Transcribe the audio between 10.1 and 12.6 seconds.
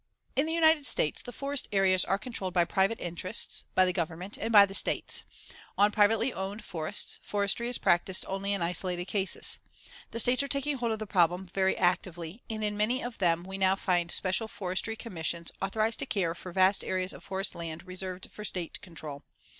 States are taking hold of the problem very actively